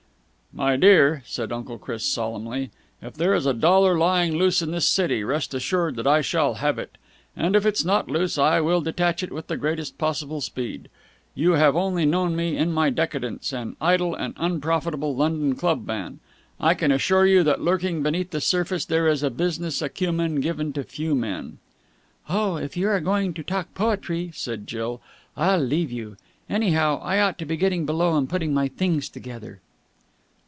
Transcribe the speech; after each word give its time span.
"My 0.53 0.75
dear," 0.75 1.23
said 1.25 1.53
Uncle 1.53 1.77
Chris 1.77 2.03
solemnly, 2.03 2.71
"if 3.01 3.13
there 3.13 3.33
is 3.33 3.45
a 3.45 3.53
dollar 3.53 3.97
lying 3.97 4.35
loose 4.37 4.61
in 4.61 4.71
this 4.71 4.85
city, 4.85 5.23
rest 5.23 5.53
assured 5.53 5.95
that 5.95 6.05
I 6.05 6.19
shall 6.19 6.55
have 6.55 6.77
it! 6.77 6.97
And, 7.37 7.55
if 7.55 7.65
it's 7.65 7.85
not 7.85 8.11
loose, 8.11 8.37
I 8.37 8.59
will 8.59 8.81
detach 8.81 9.23
it 9.23 9.31
with 9.31 9.47
the 9.47 9.55
greatest 9.55 9.97
possible 9.97 10.41
speed. 10.41 10.89
You 11.35 11.51
have 11.53 11.77
only 11.77 12.05
known 12.05 12.35
me 12.35 12.57
in 12.57 12.73
my 12.73 12.89
decadence, 12.89 13.53
an 13.53 13.77
idle 13.79 14.13
and 14.13 14.33
unprofitable 14.35 15.15
London 15.15 15.55
clubman. 15.55 16.19
I 16.59 16.73
can 16.73 16.91
assure 16.91 17.25
you 17.25 17.43
that 17.43 17.61
lurking 17.61 18.03
beneath 18.03 18.31
the 18.31 18.41
surface, 18.41 18.83
there 18.83 19.07
is 19.07 19.23
a 19.23 19.29
business 19.29 19.81
acumen 19.81 20.41
given 20.41 20.73
to 20.73 20.83
few 20.83 21.15
men...." 21.15 21.59
"Oh, 22.27 22.57
if 22.57 22.75
you 22.75 22.89
are 22.89 22.99
going 22.99 23.33
to 23.35 23.43
talk 23.43 23.73
poetry," 23.73 24.31
said 24.33 24.67
Jill, 24.67 24.99
"I'll 25.37 25.59
leave 25.61 25.93
you. 25.93 26.17
Anyhow, 26.49 26.99
I 27.01 27.19
ought 27.21 27.37
to 27.37 27.45
be 27.45 27.55
getting 27.55 27.85
below 27.85 28.17
and 28.17 28.29
putting 28.29 28.53
my 28.53 28.67
things 28.67 29.07
together." 29.07 29.61